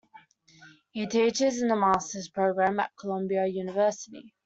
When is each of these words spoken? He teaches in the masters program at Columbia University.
He 0.89 1.05
teaches 1.05 1.61
in 1.61 1.67
the 1.67 1.75
masters 1.75 2.27
program 2.27 2.79
at 2.79 2.97
Columbia 2.97 3.45
University. 3.45 4.33